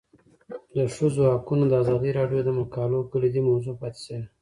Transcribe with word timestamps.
د 0.75 0.77
ښځو 0.95 1.21
حقونه 1.33 1.65
د 1.67 1.73
ازادي 1.81 2.11
راډیو 2.19 2.39
د 2.43 2.49
مقالو 2.59 3.07
کلیدي 3.11 3.41
موضوع 3.49 3.73
پاتې 3.81 3.99
شوی. 4.05 4.25